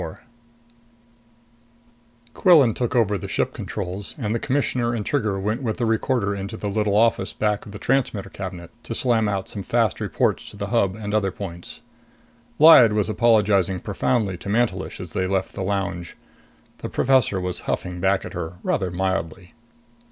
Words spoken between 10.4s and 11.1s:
to the Hub